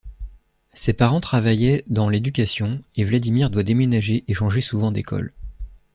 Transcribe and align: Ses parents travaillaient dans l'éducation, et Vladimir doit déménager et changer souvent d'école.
Ses 0.73 0.93
parents 0.93 1.21
travaillaient 1.21 1.83
dans 1.85 2.09
l'éducation, 2.09 2.79
et 2.95 3.03
Vladimir 3.03 3.51
doit 3.51 3.61
déménager 3.61 4.23
et 4.27 4.33
changer 4.33 4.59
souvent 4.59 4.89
d'école. 4.91 5.31